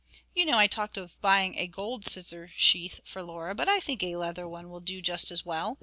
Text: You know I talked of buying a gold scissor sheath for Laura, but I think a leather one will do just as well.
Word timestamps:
You 0.33 0.45
know 0.45 0.57
I 0.57 0.65
talked 0.65 0.97
of 0.97 1.21
buying 1.21 1.55
a 1.59 1.67
gold 1.67 2.07
scissor 2.07 2.49
sheath 2.55 3.01
for 3.03 3.21
Laura, 3.21 3.53
but 3.53 3.69
I 3.69 3.79
think 3.79 4.01
a 4.01 4.15
leather 4.15 4.47
one 4.47 4.71
will 4.71 4.79
do 4.79 4.99
just 4.99 5.29
as 5.29 5.45
well. 5.45 5.77